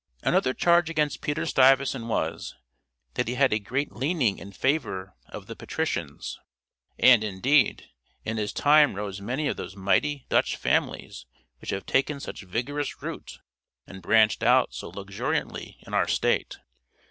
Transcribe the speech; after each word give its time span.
Another 0.23 0.55
charge 0.55 0.89
against 0.89 1.21
Peter 1.21 1.45
Stuyvesant 1.45 2.07
was, 2.07 2.55
that 3.13 3.27
he 3.27 3.35
had 3.35 3.53
a 3.53 3.59
great 3.59 3.91
leaning 3.91 4.39
in 4.39 4.51
favor 4.51 5.15
of 5.29 5.45
the 5.45 5.55
patricians; 5.55 6.39
and, 6.97 7.23
indeed, 7.23 7.87
in 8.25 8.37
his 8.37 8.51
time 8.51 8.95
rose 8.95 9.21
many 9.21 9.47
of 9.47 9.57
those 9.57 9.75
mighty 9.75 10.25
Dutch 10.27 10.55
families 10.55 11.27
which 11.59 11.69
have 11.69 11.85
taken 11.85 12.19
such 12.19 12.41
vigorous 12.41 13.03
root, 13.03 13.37
and 13.85 14.01
branched 14.01 14.41
out 14.41 14.73
so 14.73 14.89
luxuriantly 14.89 15.77
in 15.85 15.93
our 15.93 16.07
state. 16.07 16.57